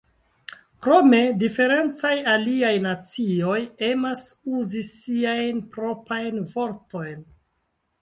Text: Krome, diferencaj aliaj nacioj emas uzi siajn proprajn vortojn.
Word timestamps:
Krome, 0.85 1.19
diferencaj 1.43 2.13
aliaj 2.33 2.73
nacioj 2.87 3.59
emas 3.91 4.27
uzi 4.63 4.85
siajn 4.91 5.65
proprajn 5.79 6.45
vortojn. 6.59 7.27